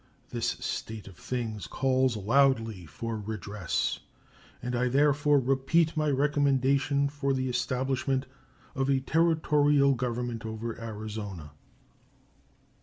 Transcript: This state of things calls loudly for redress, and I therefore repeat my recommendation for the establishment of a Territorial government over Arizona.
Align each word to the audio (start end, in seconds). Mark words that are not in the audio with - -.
This 0.31 0.47
state 0.47 1.07
of 1.07 1.15
things 1.15 1.67
calls 1.67 2.17
loudly 2.17 2.87
for 2.87 3.17
redress, 3.19 3.99
and 4.59 4.75
I 4.75 4.87
therefore 4.87 5.37
repeat 5.39 5.95
my 5.95 6.09
recommendation 6.09 7.07
for 7.07 7.33
the 7.35 7.47
establishment 7.47 8.25
of 8.73 8.89
a 8.89 8.99
Territorial 9.01 9.93
government 9.93 10.43
over 10.43 10.73
Arizona. 10.81 11.51